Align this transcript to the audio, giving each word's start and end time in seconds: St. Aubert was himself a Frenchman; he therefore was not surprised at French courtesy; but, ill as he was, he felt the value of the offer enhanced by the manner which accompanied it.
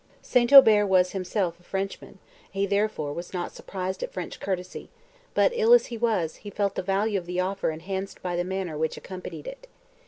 St. 0.23 0.51
Aubert 0.51 0.87
was 0.87 1.11
himself 1.11 1.59
a 1.59 1.63
Frenchman; 1.63 2.17
he 2.49 2.65
therefore 2.65 3.13
was 3.13 3.33
not 3.35 3.51
surprised 3.51 4.01
at 4.01 4.11
French 4.11 4.39
courtesy; 4.39 4.89
but, 5.35 5.51
ill 5.53 5.73
as 5.73 5.85
he 5.93 5.95
was, 5.99 6.37
he 6.37 6.49
felt 6.49 6.73
the 6.73 6.81
value 6.81 7.19
of 7.19 7.27
the 7.27 7.39
offer 7.39 7.69
enhanced 7.69 8.19
by 8.23 8.35
the 8.35 8.43
manner 8.43 8.75
which 8.79 8.97
accompanied 8.97 9.45
it. 9.45 9.67